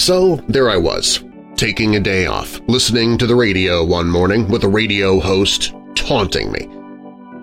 So, 0.00 0.36
there 0.48 0.70
I 0.70 0.78
was, 0.78 1.22
taking 1.56 1.94
a 1.94 2.00
day 2.00 2.24
off, 2.24 2.58
listening 2.68 3.18
to 3.18 3.26
the 3.26 3.34
radio 3.34 3.84
one 3.84 4.08
morning 4.08 4.48
with 4.48 4.64
a 4.64 4.68
radio 4.68 5.20
host 5.20 5.74
taunting 5.94 6.50
me. 6.50 6.70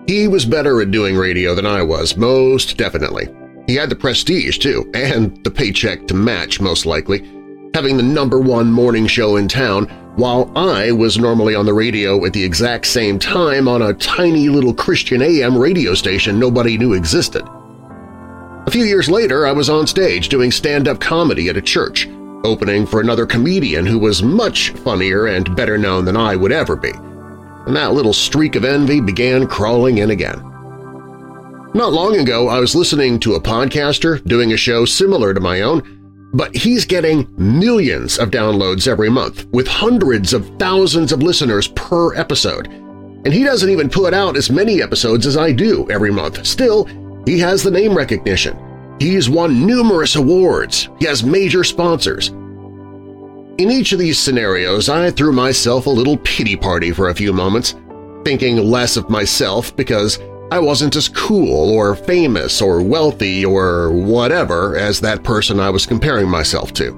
He 0.08 0.26
was 0.26 0.44
better 0.44 0.82
at 0.82 0.90
doing 0.90 1.16
radio 1.16 1.54
than 1.54 1.66
I 1.66 1.82
was, 1.82 2.16
most 2.16 2.76
definitely. 2.76 3.28
He 3.68 3.76
had 3.76 3.90
the 3.90 3.94
prestige, 3.94 4.58
too, 4.58 4.90
and 4.92 5.42
the 5.44 5.52
paycheck 5.52 6.08
to 6.08 6.14
match, 6.14 6.60
most 6.60 6.84
likely, 6.84 7.20
having 7.74 7.96
the 7.96 8.02
number 8.02 8.40
one 8.40 8.72
morning 8.72 9.06
show 9.06 9.36
in 9.36 9.46
town 9.46 9.84
while 10.16 10.50
I 10.56 10.90
was 10.90 11.16
normally 11.16 11.54
on 11.54 11.64
the 11.64 11.74
radio 11.74 12.24
at 12.26 12.32
the 12.32 12.42
exact 12.42 12.88
same 12.88 13.20
time 13.20 13.68
on 13.68 13.82
a 13.82 13.94
tiny 13.94 14.48
little 14.48 14.74
Christian 14.74 15.22
AM 15.22 15.56
radio 15.56 15.94
station 15.94 16.40
nobody 16.40 16.76
knew 16.76 16.94
existed. 16.94 17.44
A 18.66 18.70
few 18.72 18.82
years 18.84 19.08
later, 19.08 19.46
I 19.46 19.52
was 19.52 19.70
on 19.70 19.86
stage 19.86 20.28
doing 20.28 20.50
stand-up 20.50 21.00
comedy 21.00 21.48
at 21.48 21.56
a 21.56 21.62
church, 21.62 22.08
opening 22.44 22.86
for 22.86 23.00
another 23.00 23.26
comedian 23.26 23.84
who 23.86 23.98
was 23.98 24.22
much 24.22 24.70
funnier 24.70 25.26
and 25.26 25.54
better 25.56 25.78
known 25.78 26.04
than 26.04 26.16
I 26.16 26.36
would 26.36 26.52
ever 26.52 26.76
be. 26.76 26.92
And 26.92 27.76
that 27.76 27.92
little 27.92 28.12
streak 28.12 28.54
of 28.54 28.64
envy 28.64 29.00
began 29.00 29.46
crawling 29.46 29.98
in 29.98 30.10
again. 30.10 30.40
Not 31.74 31.92
long 31.92 32.16
ago, 32.16 32.48
I 32.48 32.58
was 32.60 32.74
listening 32.74 33.20
to 33.20 33.34
a 33.34 33.40
podcaster 33.40 34.24
doing 34.24 34.52
a 34.52 34.56
show 34.56 34.84
similar 34.84 35.34
to 35.34 35.40
my 35.40 35.60
own, 35.60 36.30
but 36.32 36.54
he's 36.56 36.84
getting 36.84 37.28
millions 37.36 38.18
of 38.18 38.30
downloads 38.30 38.88
every 38.88 39.10
month 39.10 39.46
with 39.48 39.66
hundreds 39.66 40.32
of 40.32 40.48
thousands 40.58 41.12
of 41.12 41.22
listeners 41.22 41.68
per 41.68 42.14
episode. 42.14 42.68
And 42.68 43.32
he 43.32 43.44
doesn't 43.44 43.68
even 43.68 43.90
put 43.90 44.14
out 44.14 44.36
as 44.36 44.50
many 44.50 44.80
episodes 44.80 45.26
as 45.26 45.36
I 45.36 45.52
do 45.52 45.88
every 45.90 46.10
month. 46.10 46.46
Still, 46.46 46.86
he 47.26 47.38
has 47.40 47.62
the 47.62 47.70
name 47.70 47.94
recognition. 47.94 48.56
He's 49.00 49.30
won 49.30 49.66
numerous 49.66 50.16
awards. 50.16 50.88
He 50.98 51.06
has 51.06 51.22
major 51.22 51.62
sponsors. 51.62 52.28
In 53.58 53.70
each 53.70 53.92
of 53.92 53.98
these 53.98 54.18
scenarios, 54.18 54.88
I 54.88 55.10
threw 55.10 55.32
myself 55.32 55.86
a 55.86 55.90
little 55.90 56.16
pity 56.18 56.56
party 56.56 56.92
for 56.92 57.08
a 57.08 57.14
few 57.14 57.32
moments, 57.32 57.74
thinking 58.24 58.56
less 58.56 58.96
of 58.96 59.10
myself 59.10 59.74
because 59.76 60.18
I 60.50 60.58
wasn't 60.58 60.96
as 60.96 61.08
cool 61.08 61.70
or 61.70 61.94
famous 61.94 62.62
or 62.62 62.82
wealthy 62.82 63.44
or 63.44 63.90
whatever 63.90 64.76
as 64.76 65.00
that 65.00 65.22
person 65.22 65.60
I 65.60 65.70
was 65.70 65.86
comparing 65.86 66.28
myself 66.28 66.72
to. 66.74 66.92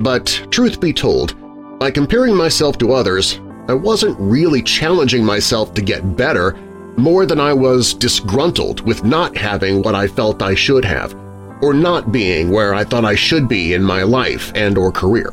But 0.00 0.46
truth 0.50 0.80
be 0.80 0.92
told, 0.92 1.34
by 1.78 1.90
comparing 1.90 2.34
myself 2.34 2.78
to 2.78 2.92
others, 2.92 3.40
I 3.68 3.74
wasn't 3.74 4.18
really 4.18 4.62
challenging 4.62 5.24
myself 5.24 5.74
to 5.74 5.82
get 5.82 6.16
better 6.16 6.56
more 6.98 7.26
than 7.26 7.38
I 7.38 7.52
was 7.52 7.94
disgruntled 7.94 8.80
with 8.80 9.04
not 9.04 9.36
having 9.36 9.82
what 9.82 9.94
I 9.94 10.08
felt 10.08 10.42
I 10.42 10.56
should 10.56 10.84
have, 10.84 11.14
or 11.62 11.72
not 11.72 12.10
being 12.10 12.50
where 12.50 12.74
I 12.74 12.82
thought 12.82 13.04
I 13.04 13.14
should 13.14 13.48
be 13.48 13.74
in 13.74 13.82
my 13.84 14.02
life 14.02 14.50
and 14.56 14.76
or 14.76 14.90
career. 14.90 15.28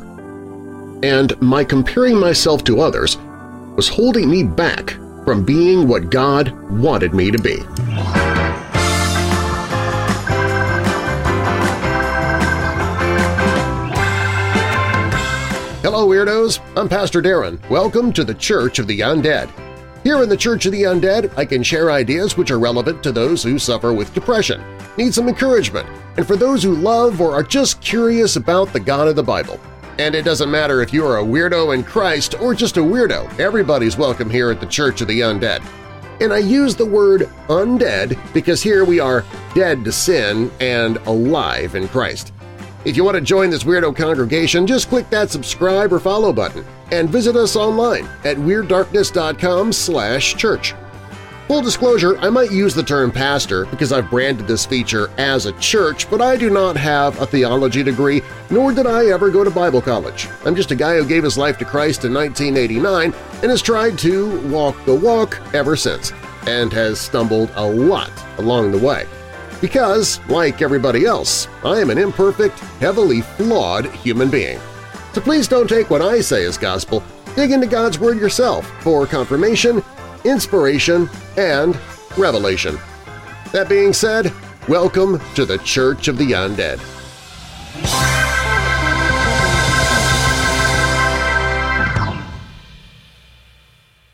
And 1.02 1.40
my 1.42 1.64
comparing 1.64 2.18
myself 2.18 2.62
to 2.64 2.80
others 2.80 3.16
was 3.74 3.88
holding 3.88 4.30
me 4.30 4.44
back 4.44 4.90
from 5.24 5.44
being 5.44 5.88
what 5.88 6.10
God 6.10 6.50
wanted 6.70 7.12
me 7.12 7.32
to 7.32 7.38
be. 7.38 7.56
Hello, 15.82 16.06
Weirdos! 16.06 16.60
I'm 16.76 16.88
Pastor 16.88 17.20
Darren. 17.20 17.58
Welcome 17.68 18.12
to 18.12 18.22
the 18.22 18.34
Church 18.34 18.78
of 18.78 18.86
the 18.86 19.00
Undead. 19.00 19.65
Here 20.06 20.22
in 20.22 20.28
the 20.28 20.36
Church 20.36 20.66
of 20.66 20.70
the 20.70 20.84
Undead, 20.84 21.36
I 21.36 21.44
can 21.44 21.64
share 21.64 21.90
ideas 21.90 22.36
which 22.36 22.52
are 22.52 22.60
relevant 22.60 23.02
to 23.02 23.10
those 23.10 23.42
who 23.42 23.58
suffer 23.58 23.92
with 23.92 24.14
depression, 24.14 24.62
need 24.96 25.12
some 25.12 25.26
encouragement, 25.26 25.88
and 26.16 26.24
for 26.24 26.36
those 26.36 26.62
who 26.62 26.76
love 26.76 27.20
or 27.20 27.34
are 27.34 27.42
just 27.42 27.80
curious 27.80 28.36
about 28.36 28.72
the 28.72 28.78
God 28.78 29.08
of 29.08 29.16
the 29.16 29.24
Bible. 29.24 29.58
And 29.98 30.14
it 30.14 30.24
doesn't 30.24 30.48
matter 30.48 30.80
if 30.80 30.92
you 30.92 31.04
are 31.04 31.18
a 31.18 31.24
weirdo 31.24 31.74
in 31.74 31.82
Christ 31.82 32.40
or 32.40 32.54
just 32.54 32.76
a 32.76 32.80
weirdo, 32.80 33.36
everybody's 33.40 33.96
welcome 33.96 34.30
here 34.30 34.48
at 34.48 34.60
the 34.60 34.66
Church 34.66 35.00
of 35.00 35.08
the 35.08 35.22
Undead. 35.22 35.60
And 36.20 36.32
I 36.32 36.38
use 36.38 36.76
the 36.76 36.86
word 36.86 37.22
undead 37.48 38.16
because 38.32 38.62
here 38.62 38.84
we 38.84 39.00
are 39.00 39.24
dead 39.56 39.84
to 39.86 39.90
sin 39.90 40.52
and 40.60 40.98
alive 40.98 41.74
in 41.74 41.88
Christ. 41.88 42.32
If 42.86 42.96
you 42.96 43.02
want 43.02 43.16
to 43.16 43.20
join 43.20 43.50
this 43.50 43.64
weirdo 43.64 43.96
congregation, 43.96 44.64
just 44.64 44.88
click 44.88 45.10
that 45.10 45.28
subscribe 45.28 45.92
or 45.92 45.98
follow 45.98 46.32
button 46.32 46.64
and 46.92 47.10
visit 47.10 47.34
us 47.34 47.56
online 47.56 48.04
at 48.22 48.36
WeirdDarkness.com 48.36 49.72
church. 50.38 50.72
Full 51.48 51.62
disclosure, 51.62 52.16
I 52.18 52.30
might 52.30 52.52
use 52.52 52.76
the 52.76 52.84
term 52.84 53.10
pastor 53.10 53.66
because 53.66 53.90
I've 53.90 54.08
branded 54.08 54.46
this 54.46 54.64
feature 54.64 55.10
as 55.18 55.46
a 55.46 55.52
church, 55.54 56.08
but 56.08 56.22
I 56.22 56.36
do 56.36 56.48
not 56.48 56.76
have 56.76 57.20
a 57.20 57.26
theology 57.26 57.82
degree, 57.82 58.22
nor 58.50 58.72
did 58.72 58.86
I 58.86 59.06
ever 59.06 59.30
go 59.30 59.42
to 59.42 59.50
Bible 59.50 59.82
college. 59.82 60.28
I'm 60.44 60.54
just 60.54 60.70
a 60.70 60.76
guy 60.76 60.96
who 60.96 61.04
gave 61.04 61.24
his 61.24 61.36
life 61.36 61.58
to 61.58 61.64
Christ 61.64 62.04
in 62.04 62.14
1989 62.14 63.12
and 63.42 63.50
has 63.50 63.62
tried 63.62 63.98
to 63.98 64.40
walk 64.48 64.76
the 64.84 64.94
walk 64.94 65.40
ever 65.54 65.74
since, 65.74 66.12
and 66.46 66.72
has 66.72 67.00
stumbled 67.00 67.50
a 67.56 67.66
lot 67.66 68.12
along 68.38 68.70
the 68.70 68.78
way. 68.78 69.08
Because, 69.60 70.20
like 70.28 70.62
everybody 70.62 71.06
else, 71.06 71.48
I 71.64 71.80
am 71.80 71.90
an 71.90 71.98
imperfect, 71.98 72.58
heavily 72.80 73.22
flawed 73.22 73.86
human 73.86 74.30
being. 74.30 74.58
So 75.12 75.20
please 75.20 75.48
don't 75.48 75.68
take 75.68 75.90
what 75.90 76.02
I 76.02 76.20
say 76.20 76.44
as 76.44 76.58
gospel, 76.58 77.02
dig 77.34 77.52
into 77.52 77.66
God's 77.66 77.98
Word 77.98 78.18
yourself 78.18 78.66
for 78.82 79.06
confirmation 79.06 79.82
inspiration, 80.26 81.08
and 81.36 81.78
revelation. 82.18 82.78
That 83.52 83.68
being 83.68 83.92
said, 83.92 84.32
welcome 84.68 85.20
to 85.34 85.46
the 85.46 85.58
Church 85.58 86.08
of 86.08 86.18
the 86.18 86.32
Undead. 86.32 86.80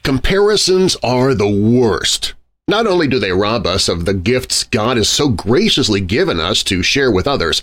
Comparisons 0.02 0.96
are 1.02 1.34
the 1.34 1.48
worst. 1.48 2.34
Not 2.68 2.86
only 2.86 3.08
do 3.08 3.18
they 3.18 3.32
rob 3.32 3.66
us 3.66 3.88
of 3.88 4.04
the 4.04 4.14
gifts 4.14 4.64
God 4.64 4.96
has 4.96 5.08
so 5.08 5.28
graciously 5.28 6.00
given 6.00 6.38
us 6.38 6.62
to 6.64 6.82
share 6.82 7.10
with 7.10 7.26
others, 7.26 7.62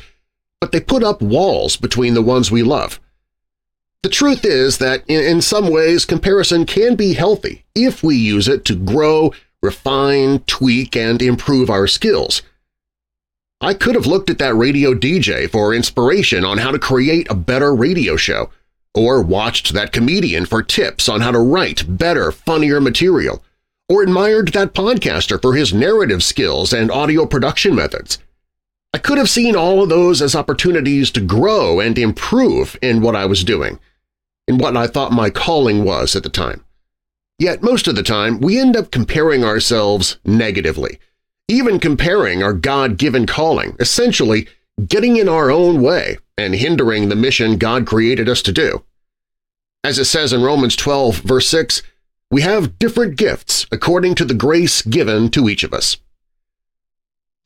but 0.60 0.72
they 0.72 0.82
put 0.82 1.04
up 1.04 1.22
walls 1.22 1.78
between 1.78 2.14
the 2.14 2.22
ones 2.22 2.52
we 2.52 2.64
love. 2.64 3.00
The 4.04 4.10
truth 4.10 4.46
is 4.46 4.78
that 4.78 5.04
in 5.10 5.42
some 5.42 5.70
ways 5.70 6.06
comparison 6.06 6.66
can 6.66 6.96
be 6.96 7.14
healthy 7.14 7.66
if 7.76 8.02
we 8.04 8.16
use 8.16 8.48
it 8.48 8.64
to 8.66 8.76
grow, 8.76 9.34
refine, 9.62 10.40
tweak, 10.40 10.96
and 10.96 11.22
improve 11.22 11.70
our 11.70 11.88
skills. 11.88 12.42
I 13.62 13.74
could 13.74 13.96
have 13.96 14.06
looked 14.06 14.30
at 14.30 14.38
that 14.38 14.56
radio 14.56 14.94
DJ 14.94 15.50
for 15.50 15.74
inspiration 15.74 16.46
on 16.46 16.60
how 16.60 16.72
to 16.72 16.80
create 16.80 17.30
a 17.30 17.36
better 17.36 17.76
radio 17.76 18.16
show, 18.16 18.50
or 18.96 19.22
watched 19.22 19.74
that 19.74 19.92
comedian 19.92 20.46
for 20.46 20.64
tips 20.64 21.10
on 21.10 21.20
how 21.20 21.32
to 21.32 21.40
write 21.40 21.98
better, 21.98 22.32
funnier 22.32 22.80
material, 22.80 23.44
or 23.90 24.04
admired 24.04 24.50
that 24.50 24.74
podcaster 24.74 25.42
for 25.42 25.56
his 25.56 25.74
narrative 25.74 26.24
skills 26.24 26.72
and 26.72 26.92
audio 26.92 27.26
production 27.26 27.76
methods. 27.76 28.20
I 28.94 29.00
could 29.00 29.18
have 29.18 29.30
seen 29.30 29.56
all 29.56 29.84
of 29.84 29.90
those 29.90 30.22
as 30.22 30.36
opportunities 30.36 31.12
to 31.12 31.22
grow 31.22 31.80
and 31.80 31.98
improve 31.98 32.78
in 32.82 33.02
what 33.02 33.16
I 33.16 33.26
was 33.26 33.44
doing, 33.44 33.80
in 34.48 34.58
what 34.58 34.78
I 34.78 34.88
thought 34.88 35.12
my 35.12 35.30
calling 35.30 35.84
was 35.84 36.16
at 36.16 36.24
the 36.24 36.30
time. 36.30 36.64
Yet 37.40 37.64
most 37.64 37.88
of 37.88 37.96
the 37.96 38.04
time, 38.04 38.40
we 38.40 38.60
end 38.60 38.76
up 38.76 38.92
comparing 38.92 39.44
ourselves 39.44 40.18
negatively, 40.26 41.00
even 41.48 41.80
comparing 41.80 42.44
our 42.44 42.54
God-given 42.54 43.26
calling, 43.26 43.76
essentially 43.80 44.48
getting 44.88 45.18
in 45.18 45.30
our 45.30 45.50
own 45.50 45.82
way 45.82 46.18
and 46.38 46.56
hindering 46.56 47.10
the 47.10 47.16
mission 47.16 47.58
God 47.58 47.86
created 47.86 48.30
us 48.30 48.42
to 48.44 48.52
do. 48.52 48.84
As 49.84 50.00
it 50.00 50.06
says 50.06 50.34
in 50.34 50.42
Romans 50.42 50.76
12, 50.76 51.18
verse 51.18 51.48
6, 51.48 51.82
we 52.32 52.42
have 52.42 52.78
different 52.78 53.18
gifts 53.18 53.66
according 53.72 54.16
to 54.16 54.26
the 54.26 54.34
grace 54.34 54.82
given 54.82 55.30
to 55.32 55.50
each 55.50 55.64
of 55.64 55.74
us. 55.74 55.98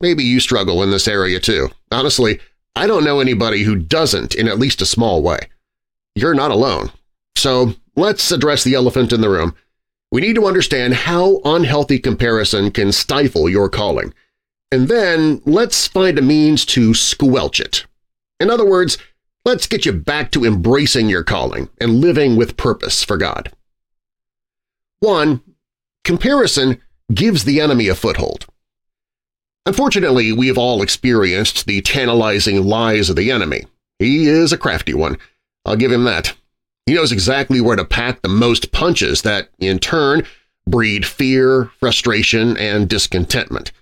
Maybe 0.00 0.24
you 0.24 0.40
struggle 0.40 0.82
in 0.82 0.90
this 0.90 1.08
area 1.08 1.40
too. 1.40 1.70
Honestly, 1.90 2.40
I 2.76 2.86
don't 2.86 3.04
know 3.04 3.20
anybody 3.20 3.62
who 3.62 3.76
doesn't 3.76 4.34
in 4.34 4.48
at 4.48 4.58
least 4.58 4.82
a 4.82 4.86
small 4.86 5.22
way. 5.22 5.38
You're 6.14 6.34
not 6.34 6.50
alone. 6.50 6.90
So 7.36 7.74
let's 7.96 8.30
address 8.30 8.64
the 8.64 8.74
elephant 8.74 9.12
in 9.12 9.20
the 9.20 9.30
room. 9.30 9.54
We 10.12 10.20
need 10.20 10.34
to 10.36 10.46
understand 10.46 10.94
how 10.94 11.40
unhealthy 11.44 11.98
comparison 11.98 12.70
can 12.70 12.92
stifle 12.92 13.48
your 13.48 13.68
calling. 13.68 14.12
And 14.70 14.88
then 14.88 15.40
let's 15.44 15.86
find 15.86 16.18
a 16.18 16.22
means 16.22 16.64
to 16.66 16.94
squelch 16.94 17.60
it. 17.60 17.86
In 18.40 18.50
other 18.50 18.66
words, 18.68 18.98
let's 19.44 19.66
get 19.66 19.86
you 19.86 19.92
back 19.92 20.30
to 20.32 20.44
embracing 20.44 21.08
your 21.08 21.24
calling 21.24 21.68
and 21.80 22.00
living 22.00 22.36
with 22.36 22.56
purpose 22.56 23.02
for 23.02 23.16
God. 23.16 23.52
1. 25.04 25.42
Comparison 26.02 26.80
gives 27.12 27.44
the 27.44 27.60
enemy 27.60 27.88
a 27.88 27.94
foothold. 27.94 28.46
Unfortunately, 29.66 30.32
we 30.32 30.46
have 30.46 30.56
all 30.56 30.80
experienced 30.80 31.66
the 31.66 31.82
tantalizing 31.82 32.64
lies 32.64 33.10
of 33.10 33.16
the 33.16 33.30
enemy. 33.30 33.64
He 33.98 34.26
is 34.26 34.50
a 34.50 34.58
crafty 34.58 34.94
one. 34.94 35.18
I'll 35.66 35.76
give 35.76 35.92
him 35.92 36.04
that. 36.04 36.34
He 36.86 36.94
knows 36.94 37.12
exactly 37.12 37.60
where 37.60 37.76
to 37.76 37.84
pack 37.84 38.22
the 38.22 38.28
most 38.28 38.72
punches 38.72 39.22
that, 39.22 39.50
in 39.58 39.78
turn, 39.78 40.26
breed 40.66 41.04
fear, 41.04 41.70
frustration, 41.78 42.56
and 42.56 42.88
discontentment. 42.88 43.72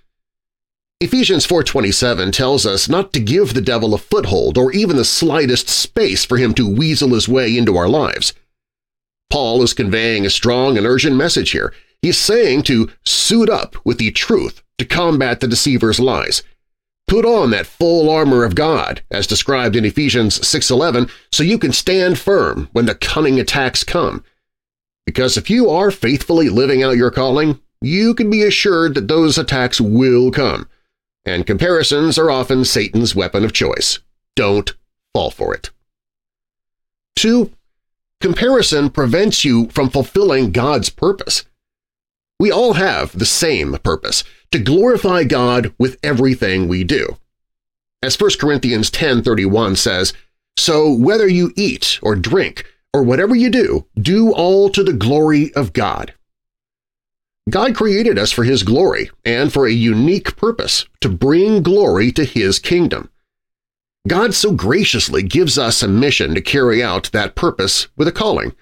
Ephesians 0.99 1.47
4.27 1.47 2.33
tells 2.33 2.65
us 2.65 2.89
not 2.89 3.13
to 3.13 3.21
give 3.21 3.53
the 3.53 3.61
devil 3.61 3.93
a 3.93 3.97
foothold 3.97 4.57
or 4.57 4.73
even 4.73 4.97
the 4.97 5.05
slightest 5.05 5.69
space 5.69 6.25
for 6.25 6.37
him 6.37 6.53
to 6.53 6.69
weasel 6.69 7.13
his 7.13 7.29
way 7.29 7.57
into 7.57 7.77
our 7.77 7.87
lives. 7.87 8.33
Paul 9.33 9.63
is 9.63 9.73
conveying 9.73 10.27
a 10.27 10.29
strong 10.29 10.77
and 10.77 10.85
urgent 10.85 11.15
message 11.15 11.49
here. 11.49 11.73
He's 12.03 12.19
saying 12.19 12.61
to 12.65 12.91
suit 13.03 13.49
up 13.49 13.75
with 13.83 13.97
the 13.97 14.11
truth 14.11 14.61
to 14.77 14.85
combat 14.85 15.39
the 15.39 15.47
deceiver's 15.47 15.99
lies, 15.99 16.43
Put 17.07 17.25
on 17.25 17.49
that 17.49 17.65
full 17.65 18.11
armor 18.11 18.43
of 18.43 18.53
God, 18.53 19.01
as 19.09 19.25
described 19.25 19.75
in 19.75 19.85
Ephesians 19.85 20.37
6.11, 20.37 21.09
so 21.31 21.41
you 21.41 21.57
can 21.57 21.71
stand 21.71 22.19
firm 22.19 22.69
when 22.73 22.85
the 22.85 22.93
cunning 22.93 23.39
attacks 23.39 23.83
come. 23.83 24.23
Because 25.03 25.35
if 25.35 25.49
you 25.49 25.67
are 25.67 25.89
faithfully 25.89 26.47
living 26.47 26.83
out 26.83 26.95
your 26.95 27.09
calling, 27.09 27.59
you 27.81 28.13
can 28.13 28.29
be 28.29 28.43
assured 28.43 28.93
that 28.93 29.07
those 29.07 29.39
attacks 29.39 29.81
will 29.81 30.29
come, 30.29 30.69
and 31.25 31.47
comparisons 31.47 32.19
are 32.19 32.29
often 32.29 32.65
Satan's 32.65 33.15
weapon 33.15 33.43
of 33.43 33.51
choice. 33.51 33.97
Don't 34.35 34.75
fall 35.11 35.31
for 35.31 35.55
it. 35.55 35.71
2. 37.15 37.51
Comparison 38.23 38.89
prevents 38.89 39.45
you 39.45 39.69
from 39.69 39.89
fulfilling 39.89 40.51
God's 40.51 40.89
purpose. 40.89 41.43
We 42.39 42.51
all 42.51 42.73
have 42.73 43.17
the 43.17 43.25
same 43.25 43.77
purpose– 43.83 44.23
to 44.53 44.59
glorify 44.59 45.23
God 45.23 45.73
with 45.79 45.97
everything 46.03 46.67
we 46.67 46.83
do. 46.83 47.17
As 48.03 48.19
1 48.19 48.31
Corinthians 48.39 48.91
10.31 48.91 49.75
says, 49.75 50.13
So 50.57 50.93
whether 50.93 51.27
you 51.27 51.51
eat 51.55 51.99
or 52.03 52.15
drink 52.15 52.71
or 52.93 53.01
whatever 53.01 53.35
you 53.35 53.49
do, 53.49 53.87
do 53.99 54.31
all 54.31 54.69
to 54.69 54.83
the 54.83 54.93
glory 54.93 55.51
of 55.55 55.73
God. 55.73 56.13
God 57.49 57.75
created 57.75 58.19
us 58.19 58.31
for 58.31 58.43
His 58.43 58.61
glory 58.61 59.09
and 59.25 59.51
for 59.51 59.65
a 59.65 59.71
unique 59.71 60.37
purpose, 60.37 60.85
to 61.01 61.09
bring 61.09 61.63
glory 61.63 62.11
to 62.11 62.23
His 62.23 62.59
kingdom. 62.59 63.09
God 64.07 64.33
so 64.33 64.51
graciously 64.51 65.23
gives 65.23 65.57
us 65.57 65.81
a 65.81 65.87
mission 65.87 66.35
to 66.35 66.41
carry 66.41 66.83
out 66.83 67.09
that 67.13 67.35
purpose 67.35 67.87
with 67.95 68.07
a 68.07 68.11
calling. 68.11 68.53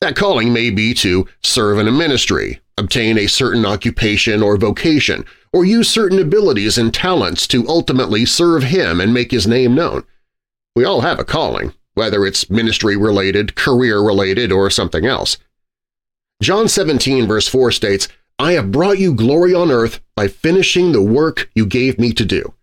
That 0.00 0.14
calling 0.14 0.52
may 0.52 0.70
be 0.70 0.94
to 0.94 1.26
serve 1.42 1.78
in 1.78 1.88
a 1.88 1.92
ministry, 1.92 2.60
obtain 2.76 3.18
a 3.18 3.26
certain 3.26 3.66
occupation 3.66 4.40
or 4.40 4.56
vocation, 4.56 5.24
or 5.52 5.64
use 5.64 5.88
certain 5.88 6.20
abilities 6.20 6.78
and 6.78 6.94
talents 6.94 7.48
to 7.48 7.66
ultimately 7.66 8.24
serve 8.24 8.62
him 8.62 9.00
and 9.00 9.12
make 9.12 9.32
his 9.32 9.48
name 9.48 9.74
known. 9.74 10.04
We 10.76 10.84
all 10.84 11.00
have 11.00 11.18
a 11.18 11.24
calling, 11.24 11.74
whether 11.94 12.24
it's 12.24 12.48
ministry-related, 12.48 13.56
career-related, 13.56 14.52
or 14.52 14.70
something 14.70 15.06
else. 15.06 15.38
John 16.40 16.68
17 16.68 17.26
verse 17.26 17.48
4 17.48 17.72
states, 17.72 18.06
I 18.38 18.52
have 18.52 18.70
brought 18.70 19.00
you 19.00 19.12
glory 19.12 19.52
on 19.52 19.72
earth 19.72 19.98
by 20.14 20.28
finishing 20.28 20.92
the 20.92 21.02
work 21.02 21.50
you 21.56 21.66
gave 21.66 21.98
me 21.98 22.12
to 22.12 22.24
do. 22.24 22.54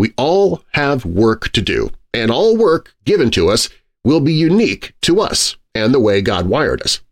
We 0.00 0.14
all 0.16 0.64
have 0.70 1.04
work 1.04 1.50
to 1.50 1.60
do, 1.60 1.90
and 2.14 2.30
all 2.30 2.56
work 2.56 2.94
given 3.04 3.30
to 3.32 3.50
us 3.50 3.68
will 4.02 4.20
be 4.20 4.32
unique 4.32 4.94
to 5.02 5.20
us 5.20 5.58
and 5.74 5.92
the 5.92 6.00
way 6.00 6.22
God 6.22 6.48
wired 6.48 6.80
us. 6.80 7.02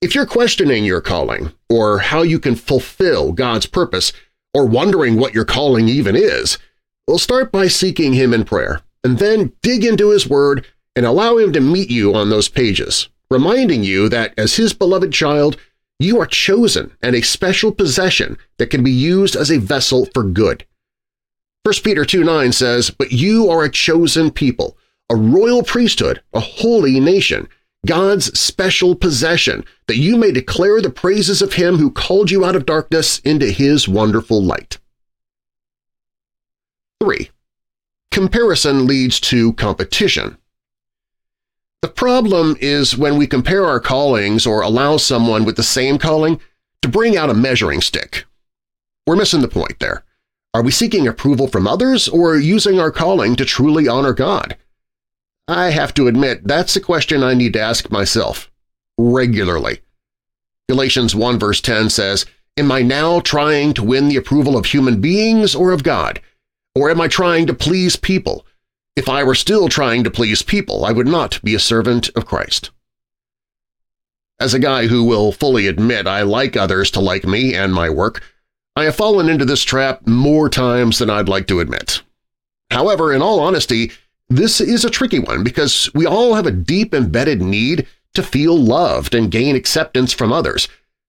If 0.00 0.14
you're 0.14 0.24
questioning 0.24 0.86
your 0.86 1.02
calling, 1.02 1.52
or 1.68 1.98
how 1.98 2.22
you 2.22 2.38
can 2.38 2.54
fulfill 2.54 3.32
God's 3.32 3.66
purpose, 3.66 4.14
or 4.54 4.64
wondering 4.64 5.16
what 5.18 5.34
your 5.34 5.44
calling 5.44 5.86
even 5.90 6.16
is, 6.16 6.56
we'll 7.06 7.18
start 7.18 7.52
by 7.52 7.68
seeking 7.68 8.14
Him 8.14 8.32
in 8.32 8.46
prayer, 8.46 8.80
and 9.04 9.18
then 9.18 9.52
dig 9.60 9.84
into 9.84 10.08
His 10.08 10.26
Word 10.26 10.66
and 10.96 11.04
allow 11.04 11.36
Him 11.36 11.52
to 11.52 11.60
meet 11.60 11.90
you 11.90 12.14
on 12.14 12.30
those 12.30 12.48
pages, 12.48 13.10
reminding 13.30 13.84
you 13.84 14.08
that 14.08 14.32
as 14.38 14.56
His 14.56 14.72
beloved 14.72 15.12
child, 15.12 15.58
you 15.98 16.18
are 16.18 16.26
chosen 16.26 16.92
and 17.02 17.14
a 17.14 17.20
special 17.20 17.72
possession 17.72 18.38
that 18.56 18.70
can 18.70 18.82
be 18.82 18.90
used 18.90 19.36
as 19.36 19.52
a 19.52 19.58
vessel 19.58 20.06
for 20.14 20.24
good. 20.24 20.64
1 21.64 21.74
Peter 21.82 22.04
2.9 22.04 22.52
says, 22.52 22.90
But 22.90 23.10
you 23.10 23.48
are 23.48 23.64
a 23.64 23.70
chosen 23.70 24.30
people, 24.30 24.76
a 25.08 25.16
royal 25.16 25.62
priesthood, 25.62 26.22
a 26.34 26.40
holy 26.40 27.00
nation, 27.00 27.48
God's 27.86 28.38
special 28.38 28.94
possession, 28.94 29.64
that 29.86 29.96
you 29.96 30.18
may 30.18 30.30
declare 30.30 30.82
the 30.82 30.90
praises 30.90 31.40
of 31.40 31.54
Him 31.54 31.76
who 31.76 31.90
called 31.90 32.30
you 32.30 32.44
out 32.44 32.54
of 32.54 32.66
darkness 32.66 33.18
into 33.20 33.46
His 33.46 33.88
wonderful 33.88 34.42
light. 34.42 34.76
3. 37.02 37.30
Comparison 38.10 38.86
leads 38.86 39.18
to 39.20 39.54
competition. 39.54 40.36
The 41.80 41.88
problem 41.88 42.58
is 42.60 42.94
when 42.94 43.16
we 43.16 43.26
compare 43.26 43.64
our 43.64 43.80
callings 43.80 44.46
or 44.46 44.60
allow 44.60 44.98
someone 44.98 45.46
with 45.46 45.56
the 45.56 45.62
same 45.62 45.96
calling 45.96 46.42
to 46.82 46.88
bring 46.88 47.16
out 47.16 47.30
a 47.30 47.34
measuring 47.34 47.80
stick. 47.80 48.26
We're 49.06 49.16
missing 49.16 49.40
the 49.40 49.48
point 49.48 49.78
there. 49.80 50.04
Are 50.54 50.62
we 50.62 50.70
seeking 50.70 51.08
approval 51.08 51.48
from 51.48 51.66
others 51.66 52.06
or 52.06 52.36
using 52.36 52.78
our 52.78 52.92
calling 52.92 53.34
to 53.36 53.44
truly 53.44 53.88
honor 53.88 54.12
God? 54.12 54.56
I 55.48 55.70
have 55.70 55.92
to 55.94 56.06
admit 56.06 56.46
that's 56.46 56.76
a 56.76 56.80
question 56.80 57.24
I 57.24 57.34
need 57.34 57.54
to 57.54 57.60
ask 57.60 57.90
myself 57.90 58.52
regularly. 58.96 59.80
Galatians 60.68 61.12
1 61.12 61.40
verse 61.40 61.60
10 61.60 61.90
says, 61.90 62.24
Am 62.56 62.70
I 62.70 62.82
now 62.82 63.18
trying 63.18 63.74
to 63.74 63.82
win 63.82 64.08
the 64.08 64.16
approval 64.16 64.56
of 64.56 64.66
human 64.66 65.00
beings 65.00 65.56
or 65.56 65.72
of 65.72 65.82
God? 65.82 66.20
Or 66.76 66.88
am 66.88 67.00
I 67.00 67.08
trying 67.08 67.48
to 67.48 67.54
please 67.54 67.96
people? 67.96 68.46
If 68.94 69.08
I 69.08 69.24
were 69.24 69.34
still 69.34 69.68
trying 69.68 70.04
to 70.04 70.10
please 70.10 70.42
people, 70.42 70.84
I 70.84 70.92
would 70.92 71.08
not 71.08 71.42
be 71.42 71.56
a 71.56 71.58
servant 71.58 72.10
of 72.14 72.26
Christ. 72.26 72.70
As 74.38 74.54
a 74.54 74.60
guy 74.60 74.86
who 74.86 75.02
will 75.02 75.32
fully 75.32 75.66
admit 75.66 76.06
I 76.06 76.22
like 76.22 76.56
others 76.56 76.92
to 76.92 77.00
like 77.00 77.24
me 77.24 77.54
and 77.54 77.74
my 77.74 77.90
work, 77.90 78.22
I 78.76 78.84
have 78.84 78.96
fallen 78.96 79.28
into 79.28 79.44
this 79.44 79.62
trap 79.62 80.06
more 80.06 80.48
times 80.48 80.98
than 80.98 81.08
I'd 81.08 81.28
like 81.28 81.46
to 81.46 81.60
admit. 81.60 82.02
However, 82.70 83.12
in 83.12 83.22
all 83.22 83.38
honesty, 83.38 83.92
this 84.28 84.60
is 84.60 84.84
a 84.84 84.90
tricky 84.90 85.20
one 85.20 85.44
because 85.44 85.92
we 85.94 86.06
all 86.06 86.34
have 86.34 86.46
a 86.46 86.50
deep 86.50 86.92
embedded 86.92 87.40
need 87.40 87.86
to 88.14 88.22
feel 88.22 88.56
loved 88.56 89.14
and 89.14 89.30
gain 89.30 89.54
acceptance 89.54 90.12
from 90.12 90.32
others, 90.32 90.66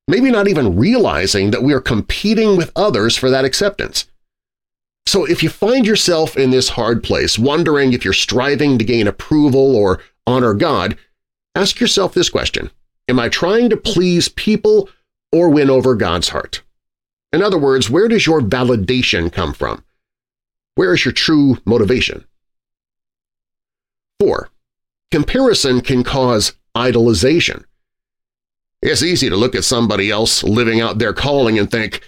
maybe 0.07 0.29
not 0.29 0.47
even 0.47 0.75
realizing 0.75 1.51
that 1.51 1.63
we 1.63 1.73
are 1.73 1.81
competing 1.81 2.55
with 2.55 2.71
others 2.75 3.15
for 3.15 3.31
that 3.31 3.45
acceptance. 3.45 4.05
So 5.07 5.25
if 5.25 5.41
you 5.41 5.49
find 5.49 5.87
yourself 5.87 6.35
in 6.37 6.51
this 6.51 6.69
hard 6.69 7.03
place, 7.03 7.39
wondering 7.39 7.93
if 7.93 8.03
you're 8.03 8.13
striving 8.13 8.77
to 8.77 8.85
gain 8.85 9.07
approval 9.07 9.75
or 9.75 10.01
honor 10.27 10.53
God, 10.53 10.97
ask 11.55 11.79
yourself 11.79 12.13
this 12.13 12.29
question. 12.29 12.69
Am 13.07 13.19
I 13.19 13.29
trying 13.29 13.69
to 13.69 13.77
please 13.77 14.29
people 14.29 14.89
or 15.31 15.49
win 15.49 15.69
over 15.69 15.95
God's 15.95 16.29
heart? 16.29 16.61
In 17.35 17.43
other 17.43 17.57
words, 17.57 17.89
where 17.89 18.07
does 18.07 18.25
your 18.25 18.39
validation 18.39 19.29
come 19.29 19.51
from? 19.51 19.83
Where 20.75 20.93
is 20.93 21.03
your 21.03 21.11
true 21.11 21.57
motivation? 21.65 22.23
4. 24.21 24.47
Comparison 25.11 25.81
can 25.81 26.05
cause 26.05 26.53
idolization. 26.77 27.65
It's 28.81 29.03
easy 29.03 29.27
to 29.27 29.35
look 29.35 29.53
at 29.53 29.65
somebody 29.65 30.09
else 30.09 30.45
living 30.45 30.79
out 30.79 30.97
their 30.97 31.11
calling 31.11 31.59
and 31.59 31.69
think, 31.69 32.07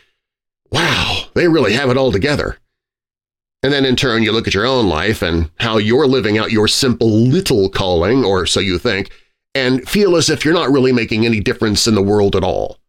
wow, 0.72 1.24
they 1.34 1.50
really 1.50 1.74
have 1.74 1.89
it 1.89 1.98
all 1.98 2.13
together. 2.13 2.57
And 3.63 3.74
then 3.74 3.84
in 3.84 3.98
turn 3.98 4.24
you 4.24 4.31
look 4.31 4.48
at 4.48 4.53
your 4.53 4.65
own 4.65 4.88
life 4.88 5.22
and 5.22 5.51
how 5.60 5.77
you're 5.77 6.07
living 6.07 6.38
out 6.38 6.53
your 6.53 6.69
simple 6.69 7.12
little 7.12 7.67
calling, 7.67 8.24
or 8.24 8.46
so 8.46 8.62
you 8.62 8.79
think, 8.79 9.12
and 9.53 9.89
feel 9.89 10.15
as 10.15 10.29
if 10.29 10.46
you're 10.46 10.53
not 10.53 10.72
really 10.72 10.93
making 10.93 11.25
any 11.25 11.41
difference 11.41 11.86
in 11.86 11.96
the 11.96 12.01
world 12.01 12.34
at 12.34 12.46
all. 12.46 12.79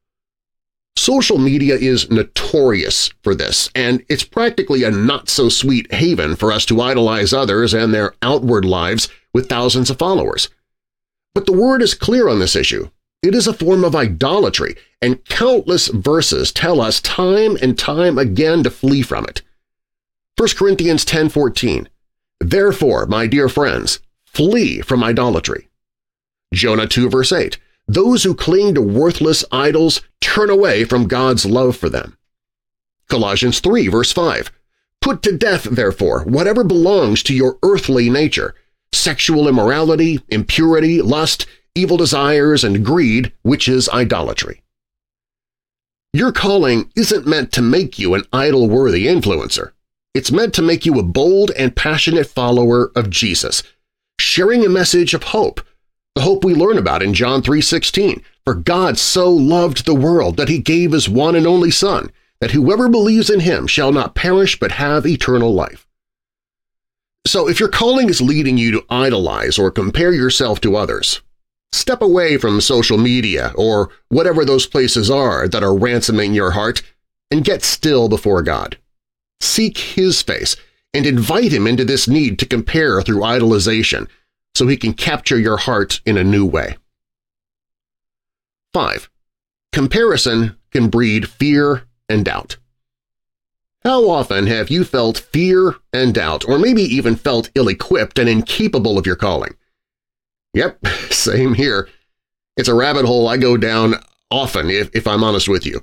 Social 0.99 1.39
media 1.39 1.77
is 1.77 2.11
notorious 2.11 3.13
for 3.23 3.33
this, 3.33 3.71
and 3.73 4.05
it's 4.09 4.25
practically 4.25 4.83
a 4.83 4.91
not-so-sweet 4.91 5.95
haven 5.95 6.35
for 6.35 6.51
us 6.51 6.67
to 6.67 6.81
idolize 6.81 7.33
others 7.33 7.73
and 7.73 7.95
their 7.95 8.17
outward 8.21 8.65
lives 8.65 9.09
with 9.33 9.49
thousands 9.49 9.91
of 9.91 9.99
followers. 9.99 10.49
But 11.37 11.47
the 11.47 11.53
word 11.53 11.83
is 11.83 11.95
clear 11.95 12.29
on 12.29 12.41
this 12.41 12.57
issue. 12.57 12.91
It 13.23 13.37
is 13.37 13.47
a 13.47 13.53
form 13.53 13.85
of 13.85 13.95
idolatry, 13.95 14.75
and 15.01 15.25
countless 15.27 15.87
verses 15.87 16.51
tell 16.51 16.81
us 16.81 17.01
time 17.01 17.57
and 17.63 17.79
time 17.79 18.19
again 18.19 18.65
to 18.65 18.71
flee 18.71 19.03
from 19.03 19.25
it. 19.25 19.43
1 20.37 20.49
Corinthians 20.57 21.05
10.14 21.05 21.87
Therefore, 22.41 23.07
my 23.07 23.29
dear 23.29 23.49
friends, 23.49 24.01
flee 24.27 24.81
from 24.81 25.05
idolatry. 25.05 25.69
Jonah 26.53 26.89
2 26.89 27.09
verse 27.09 27.31
8 27.31 27.57
those 27.89 28.23
who 28.23 28.35
cling 28.35 28.75
to 28.75 28.83
worthless 28.83 29.45
idols 29.51 30.03
turn 30.21 30.51
away 30.51 30.85
from 30.85 31.09
God's 31.09 31.47
love 31.47 31.77
for 31.77 31.89
them. 31.89 32.17
Colossians 33.09 33.61
3 33.61 33.89
verse 33.89 34.13
5 34.13 34.53
Put 35.01 35.23
to 35.23 35.37
death, 35.37 35.65
therefore, 35.65 36.25
whatever 36.25 36.63
belongs 36.65 37.23
to 37.25 37.35
your 37.35 37.59
earthly 37.63 38.11
nature, 38.11 38.55
sexual 38.93 39.49
immorality, 39.49 40.21
impurity, 40.29 41.01
lust, 41.01 41.47
evil 41.75 41.97
desires, 41.97 42.63
and 42.65 42.85
greed, 42.85 43.33
which 43.43 43.69
is 43.69 43.89
idolatry. 43.89 44.63
Your 46.13 46.33
calling 46.33 46.91
isn't 46.97 47.27
meant 47.27 47.53
to 47.53 47.63
make 47.63 47.99
you 47.99 48.15
an 48.15 48.25
idol-worthy 48.33 49.07
influencer. 49.07 49.73
It's 50.15 50.33
meant 50.33 50.53
to 50.55 50.63
make 50.63 50.85
you 50.85 50.99
a 50.99 51.03
bold 51.03 51.53
and 51.53 51.77
passionate 51.77 52.27
follower 52.27 52.91
of 52.97 53.09
Jesus, 53.09 53.63
sharing 54.19 54.65
a 54.65 54.71
message 54.71 55.15
of 55.15 55.23
hope 55.23 55.61
the 56.15 56.23
hope 56.23 56.45
we 56.45 56.55
learn 56.55 56.79
about 56.79 57.03
in 57.03 57.15
John 57.15 57.43
3.16, 57.43 58.23
For 58.45 58.55
God 58.55 58.99
so 58.99 59.31
loved 59.31 59.85
the 59.85 59.95
world 59.95 60.37
that 60.37 60.49
he 60.49 60.59
gave 60.59 60.93
his 60.93 61.09
one 61.09 61.37
and 61.37 61.47
only 61.47 61.71
Son, 61.71 62.11
that 62.41 62.51
whoever 62.53 62.89
believes 62.89 63.31
in 63.31 63.41
him 63.41 63.67
shall 63.67 63.93
not 63.93 64.15
perish 64.15 64.59
but 64.59 64.73
have 64.73 65.07
eternal 65.07 65.55
life. 65.55 65.87
So 67.27 67.49
if 67.49 67.61
your 67.61 67.69
calling 67.69 68.09
is 68.09 68.21
leading 68.21 68.57
you 68.57 68.71
to 68.73 68.85
idolize 68.89 69.59
or 69.59 69.71
compare 69.71 70.13
yourself 70.13 70.61
to 70.63 70.77
others, 70.77 71.21
step 71.73 72.01
away 72.01 72.39
from 72.39 72.61
social 72.61 72.97
media 72.97 73.53
or 73.55 73.91
whatever 74.09 74.45
those 74.45 74.67
places 74.67 75.11
are 75.11 75.47
that 75.49 75.63
are 75.63 75.77
ransoming 75.77 76.33
your 76.33 76.53
heart 76.53 76.83
and 77.31 77.45
get 77.45 77.63
still 77.63 78.09
before 78.09 78.43
God. 78.43 78.79
Seek 79.41 79.79
His 79.79 80.23
face 80.23 80.57
and 80.95 81.07
invite 81.07 81.53
Him 81.53 81.67
into 81.67 81.85
this 81.85 82.09
need 82.09 82.39
to 82.39 82.47
compare 82.47 83.03
through 83.03 83.21
idolization 83.21 84.09
so 84.59 84.67
he 84.67 84.77
can 84.77 84.93
capture 84.93 85.39
your 85.39 85.57
heart 85.57 86.01
in 86.05 86.19
a 86.19 86.25
new 86.25 86.45
way. 86.45 86.77
5. 88.75 89.09
Comparison 89.73 90.57
can 90.73 90.89
breed 90.89 91.29
fear 91.29 91.85
and 92.09 92.25
doubt. 92.25 92.57
How 93.85 94.11
often 94.11 94.49
have 94.49 94.69
you 94.69 94.83
felt 94.83 95.17
fear 95.17 95.77
and 95.93 96.13
doubt, 96.13 96.45
or 96.49 96.59
maybe 96.59 96.83
even 96.83 97.15
felt 97.15 97.51
ill-equipped 97.55 98.19
and 98.19 98.29
incapable 98.29 98.99
of 98.99 99.07
your 99.07 99.15
calling? 99.15 99.55
Yep, 100.55 100.85
same 101.11 101.55
here. 101.55 101.89
It's 102.57 102.69
a 102.69 102.75
rabbit 102.75 103.07
hole 103.07 103.29
I 103.29 103.37
go 103.37 103.57
down 103.57 103.95
often 104.29 104.71
if, 104.71 104.91
if 104.93 105.07
I'm 105.07 105.23
honest 105.23 105.49
with 105.49 105.65
you, 105.65 105.83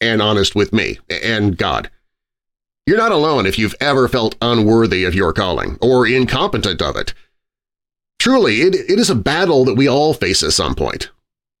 and 0.00 0.20
honest 0.20 0.56
with 0.56 0.72
me, 0.72 0.98
and 1.08 1.56
God. 1.56 1.88
You're 2.84 2.98
not 2.98 3.12
alone 3.12 3.46
if 3.46 3.60
you've 3.60 3.76
ever 3.80 4.08
felt 4.08 4.34
unworthy 4.42 5.04
of 5.04 5.14
your 5.14 5.32
calling, 5.32 5.78
or 5.80 6.04
incompetent 6.04 6.82
of 6.82 6.96
it. 6.96 7.14
Truly, 8.22 8.60
it, 8.60 8.76
it 8.76 9.00
is 9.00 9.10
a 9.10 9.16
battle 9.16 9.64
that 9.64 9.74
we 9.74 9.88
all 9.88 10.14
face 10.14 10.44
at 10.44 10.52
some 10.52 10.76
point. 10.76 11.10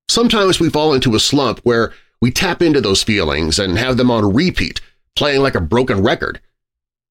Sometimes 0.08 0.60
we 0.60 0.70
fall 0.70 0.94
into 0.94 1.16
a 1.16 1.18
slump 1.18 1.58
where 1.64 1.92
we 2.20 2.30
tap 2.30 2.62
into 2.62 2.80
those 2.80 3.02
feelings 3.02 3.58
and 3.58 3.76
have 3.76 3.96
them 3.96 4.12
on 4.12 4.32
repeat, 4.32 4.80
playing 5.16 5.42
like 5.42 5.56
a 5.56 5.60
broken 5.60 6.04
record. 6.04 6.40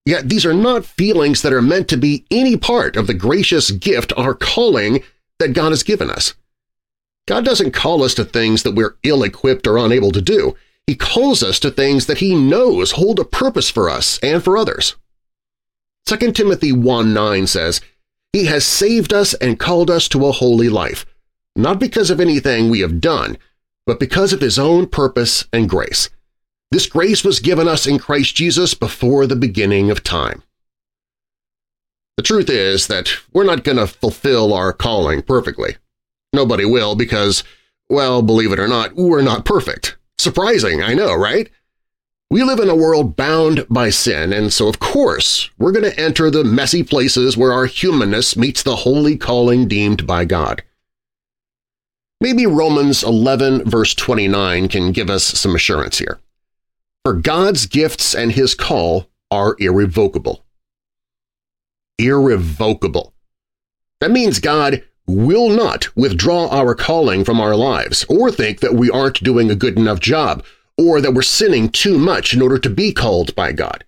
Yet 0.05 0.29
these 0.29 0.45
are 0.45 0.53
not 0.53 0.85
feelings 0.85 1.41
that 1.41 1.51
are 1.51 1.61
meant 1.61 1.89
to 1.89 1.97
be 1.97 2.25
any 2.31 2.55
part 2.55 2.95
of 2.95 3.07
the 3.07 3.13
gracious 3.13 3.71
gift, 3.71 4.13
our 4.15 4.33
calling, 4.33 5.03
that 5.37 5.51
God 5.51 5.73
has 5.73 5.83
given 5.83 6.09
us. 6.09 6.33
God 7.27 7.43
doesn't 7.43 7.71
call 7.71 8.05
us 8.05 8.13
to 8.13 8.23
things 8.23 8.63
that 8.63 8.73
we're 8.73 8.95
ill-equipped 9.03 9.67
or 9.67 9.77
unable 9.77 10.13
to 10.13 10.21
do. 10.21 10.55
He 10.87 10.95
calls 10.95 11.43
us 11.43 11.59
to 11.59 11.69
things 11.69 12.05
that 12.05 12.19
He 12.19 12.35
knows 12.35 12.91
hold 12.91 13.19
a 13.19 13.25
purpose 13.25 13.69
for 13.69 13.89
us 13.89 14.17
and 14.19 14.41
for 14.41 14.55
others. 14.55 14.95
2 16.05 16.31
Timothy 16.31 16.71
1.9 16.71 17.49
says, 17.49 17.81
he 18.33 18.45
has 18.45 18.65
saved 18.65 19.13
us 19.13 19.33
and 19.35 19.59
called 19.59 19.89
us 19.89 20.07
to 20.09 20.25
a 20.25 20.31
holy 20.31 20.69
life, 20.69 21.05
not 21.55 21.79
because 21.79 22.09
of 22.09 22.19
anything 22.19 22.69
we 22.69 22.79
have 22.79 23.01
done, 23.01 23.37
but 23.85 23.99
because 23.99 24.31
of 24.31 24.41
His 24.41 24.57
own 24.57 24.87
purpose 24.87 25.45
and 25.51 25.69
grace. 25.69 26.09
This 26.71 26.87
grace 26.87 27.25
was 27.25 27.41
given 27.41 27.67
us 27.67 27.85
in 27.85 27.99
Christ 27.99 28.35
Jesus 28.35 28.73
before 28.73 29.27
the 29.27 29.35
beginning 29.35 29.91
of 29.91 30.03
time. 30.03 30.43
The 32.15 32.23
truth 32.23 32.49
is 32.49 32.87
that 32.87 33.09
we're 33.33 33.43
not 33.43 33.65
going 33.65 33.77
to 33.77 33.87
fulfill 33.87 34.53
our 34.53 34.71
calling 34.71 35.21
perfectly. 35.21 35.75
Nobody 36.31 36.63
will 36.63 36.95
because, 36.95 37.43
well, 37.89 38.21
believe 38.21 38.53
it 38.53 38.59
or 38.59 38.67
not, 38.67 38.95
we're 38.95 39.21
not 39.21 39.43
perfect. 39.43 39.97
Surprising, 40.17 40.81
I 40.81 40.93
know, 40.93 41.13
right? 41.13 41.49
We 42.31 42.43
live 42.43 42.59
in 42.59 42.69
a 42.69 42.75
world 42.77 43.17
bound 43.17 43.65
by 43.69 43.89
sin, 43.89 44.31
and 44.31 44.53
so 44.53 44.69
of 44.69 44.79
course 44.79 45.49
we're 45.57 45.73
going 45.73 45.91
to 45.91 45.99
enter 45.99 46.31
the 46.31 46.45
messy 46.45 46.81
places 46.81 47.35
where 47.35 47.51
our 47.51 47.65
humanness 47.65 48.37
meets 48.37 48.63
the 48.63 48.77
holy 48.77 49.17
calling 49.17 49.67
deemed 49.67 50.07
by 50.07 50.23
God. 50.23 50.63
Maybe 52.21 52.47
Romans 52.47 53.03
11 53.03 53.69
verse 53.69 53.93
29 53.93 54.69
can 54.69 54.93
give 54.93 55.09
us 55.09 55.25
some 55.25 55.55
assurance 55.55 55.97
here. 55.97 56.21
For 57.03 57.15
God's 57.15 57.65
gifts 57.65 58.15
and 58.15 58.31
His 58.31 58.55
call 58.55 59.09
are 59.29 59.57
irrevocable. 59.59 60.45
Irrevocable. 61.99 63.13
That 63.99 64.11
means 64.11 64.39
God 64.39 64.85
will 65.05 65.49
not 65.49 65.93
withdraw 65.97 66.47
our 66.47 66.75
calling 66.75 67.25
from 67.25 67.41
our 67.41 67.57
lives 67.57 68.05
or 68.07 68.31
think 68.31 68.61
that 68.61 68.75
we 68.75 68.89
aren't 68.89 69.21
doing 69.21 69.51
a 69.51 69.55
good 69.55 69.77
enough 69.77 69.99
job 69.99 70.45
or 70.81 71.01
that 71.01 71.13
we're 71.13 71.21
sinning 71.21 71.69
too 71.69 71.97
much 71.97 72.33
in 72.33 72.41
order 72.41 72.57
to 72.57 72.69
be 72.69 72.91
called 72.91 73.35
by 73.35 73.51
God. 73.51 73.83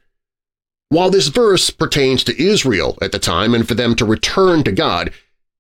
While 0.90 1.10
this 1.10 1.30
verse 1.30 1.72
pertains 1.72 2.24
to 2.26 2.42
Israel 2.42 2.98
at 3.02 3.12
the 3.12 3.20
time 3.20 3.56
and 3.56 3.68
for 3.68 3.74
them 3.74 3.96
to 3.96 4.06
return 4.06 4.64
to 4.64 4.72
God, 4.72 5.12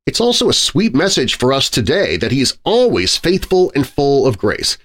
it's 0.06 0.22
also 0.22 0.48
a 0.48 0.54
sweet 0.54 0.94
message 0.94 1.36
for 1.36 1.52
us 1.52 1.70
today 1.70 2.18
that 2.18 2.32
He 2.32 2.42
is 2.42 2.58
always 2.64 3.18
faithful 3.18 3.72
and 3.74 3.88
full 3.88 4.28
of 4.28 4.38
grace. 4.38 4.78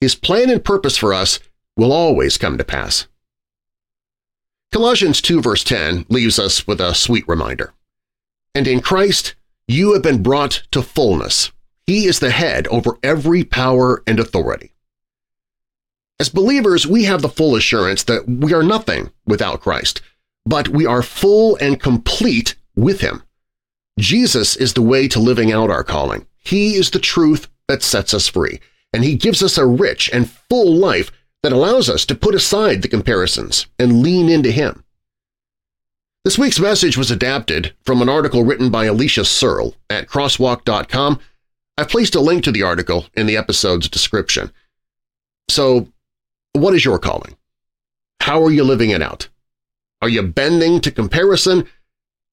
His 0.00 0.14
plan 0.14 0.50
and 0.50 0.62
purpose 0.62 0.98
for 0.98 1.14
us 1.14 1.38
will 1.76 1.92
always 1.92 2.36
come 2.36 2.58
to 2.58 2.64
pass. 2.64 3.06
Colossians 4.72 5.22
2 5.22 5.40
verse 5.40 5.64
10 5.64 6.04
leaves 6.10 6.38
us 6.38 6.66
with 6.66 6.80
a 6.80 6.94
sweet 6.94 7.26
reminder. 7.26 7.72
And 8.54 8.68
in 8.68 8.80
Christ 8.80 9.34
you 9.68 9.94
have 9.94 10.02
been 10.02 10.22
brought 10.22 10.62
to 10.72 10.82
fullness. 10.82 11.52
He 11.86 12.04
is 12.04 12.18
the 12.18 12.30
head 12.30 12.66
over 12.68 12.98
every 13.02 13.44
power 13.44 14.02
and 14.06 14.20
authority. 14.20 14.72
As 16.18 16.28
believers, 16.30 16.86
we 16.86 17.04
have 17.04 17.20
the 17.20 17.28
full 17.28 17.56
assurance 17.56 18.02
that 18.04 18.26
we 18.26 18.54
are 18.54 18.62
nothing 18.62 19.10
without 19.26 19.60
Christ, 19.60 20.00
but 20.46 20.68
we 20.68 20.86
are 20.86 21.02
full 21.02 21.56
and 21.56 21.80
complete 21.80 22.54
with 22.74 23.00
Him. 23.00 23.22
Jesus 23.98 24.56
is 24.56 24.74
the 24.74 24.82
way 24.82 25.08
to 25.08 25.20
living 25.20 25.52
out 25.52 25.70
our 25.70 25.84
calling. 25.84 26.26
He 26.38 26.74
is 26.74 26.90
the 26.90 26.98
truth 26.98 27.48
that 27.68 27.82
sets 27.82 28.14
us 28.14 28.28
free, 28.28 28.60
and 28.92 29.04
He 29.04 29.14
gives 29.14 29.42
us 29.42 29.58
a 29.58 29.66
rich 29.66 30.08
and 30.12 30.30
full 30.30 30.74
life 30.74 31.10
that 31.42 31.52
allows 31.52 31.90
us 31.90 32.06
to 32.06 32.14
put 32.14 32.34
aside 32.34 32.82
the 32.82 32.88
comparisons 32.88 33.66
and 33.78 34.02
lean 34.02 34.28
into 34.28 34.50
Him. 34.50 34.84
This 36.24 36.38
week's 36.38 36.58
message 36.58 36.96
was 36.96 37.10
adapted 37.10 37.74
from 37.84 38.02
an 38.02 38.08
article 38.08 38.42
written 38.42 38.70
by 38.70 38.86
Alicia 38.86 39.24
Searl 39.24 39.74
at 39.90 40.08
crosswalk.com. 40.08 41.20
I've 41.78 41.88
placed 41.88 42.14
a 42.14 42.20
link 42.20 42.42
to 42.44 42.50
the 42.50 42.62
article 42.62 43.06
in 43.14 43.26
the 43.26 43.36
episode's 43.36 43.88
description. 43.88 44.50
So 45.48 45.88
what 46.56 46.74
is 46.74 46.84
your 46.84 46.98
calling? 46.98 47.36
How 48.20 48.42
are 48.42 48.50
you 48.50 48.64
living 48.64 48.90
it 48.90 49.02
out? 49.02 49.28
Are 50.02 50.08
you 50.08 50.22
bending 50.22 50.80
to 50.80 50.90
comparison 50.90 51.66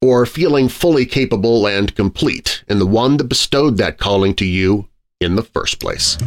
or 0.01 0.25
feeling 0.25 0.68
fully 0.68 1.06
capable 1.06 1.68
and 1.68 1.96
complete 1.96 2.63
in 2.68 2.80
the 2.80 2.86
one 2.86 3.18
that 3.18 3.25
bestowed 3.25 3.77
that 3.77 3.98
calling 3.98 4.34
to 4.36 4.46
you 4.46 4.89
in 5.22 5.36
the 5.36 5.44
first 5.44 5.80
place? 5.80 6.18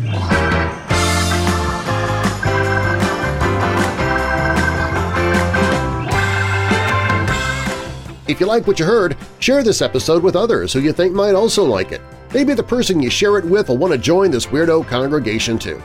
If 8.28 8.40
you 8.40 8.46
like 8.46 8.66
what 8.66 8.80
you 8.80 8.84
heard, 8.84 9.16
share 9.38 9.62
this 9.62 9.80
episode 9.80 10.22
with 10.22 10.34
others 10.34 10.72
who 10.72 10.80
you 10.80 10.92
think 10.92 11.14
might 11.14 11.34
also 11.34 11.64
like 11.64 11.92
it. 11.92 12.00
Maybe 12.34 12.54
the 12.54 12.62
person 12.62 13.00
you 13.00 13.08
share 13.08 13.38
it 13.38 13.44
with 13.44 13.68
will 13.68 13.76
want 13.78 13.92
to 13.92 13.98
join 13.98 14.30
this 14.30 14.46
weirdo 14.46 14.86
congregation 14.88 15.58
too. 15.58 15.80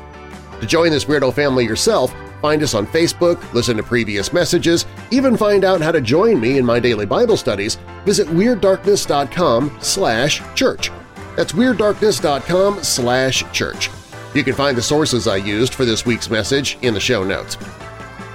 To 0.62 0.68
join 0.68 0.92
this 0.92 1.06
weirdo 1.06 1.34
family 1.34 1.66
yourself, 1.66 2.14
find 2.40 2.62
us 2.62 2.76
on 2.76 2.86
Facebook, 2.88 3.52
listen 3.52 3.78
to 3.78 3.84
previous 3.84 4.32
messages, 4.32 4.86
even 5.10 5.36
find 5.36 5.66
out 5.66 5.82
how 5.82 5.92
to 5.92 6.00
join 6.00 6.40
me 6.40 6.58
in 6.60 6.66
my 6.66 6.80
daily 6.80 7.06
Bible 7.06 7.36
studies, 7.36 7.78
visit 8.06 8.28
WeirdDarkness.com 8.28 9.78
slash 9.82 10.42
church. 10.54 10.92
That's 11.36 11.54
WeirdDarkness.com 11.54 12.84
slash 12.84 13.52
church. 13.52 13.90
You 14.36 14.44
can 14.44 14.54
find 14.54 14.78
the 14.78 14.82
sources 14.82 15.28
I 15.28 15.38
used 15.38 15.74
for 15.74 15.84
this 15.84 16.06
week's 16.06 16.30
message 16.30 16.78
in 16.84 16.94
the 16.94 17.00
show 17.00 17.24
notes. 17.24 17.58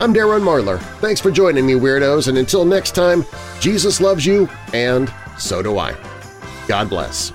I'm 0.01 0.13
Darren 0.13 0.43
Marlar. 0.43 0.79
Thanks 0.99 1.21
for 1.21 1.31
joining 1.31 1.65
me, 1.65 1.73
Weirdos, 1.75 2.29
and 2.29 2.37
until 2.37 2.65
next 2.65 2.95
time, 2.95 3.25
Jesus 3.61 4.01
loves 4.01 4.27
you, 4.27 4.49
and 4.75 5.13
so 5.39 5.63
do 5.63 5.79
I. 5.79 5.97
God 6.67 6.91
bless. 6.91 7.33